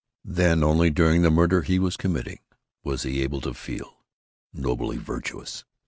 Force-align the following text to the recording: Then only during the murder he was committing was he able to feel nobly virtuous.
Then 0.25 0.63
only 0.63 0.89
during 0.89 1.21
the 1.21 1.29
murder 1.29 1.61
he 1.61 1.77
was 1.77 1.95
committing 1.95 2.39
was 2.83 3.03
he 3.03 3.21
able 3.21 3.39
to 3.41 3.53
feel 3.53 3.97
nobly 4.51 4.97
virtuous. 4.97 5.63